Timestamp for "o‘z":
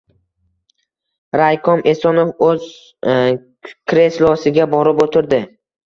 2.49-2.67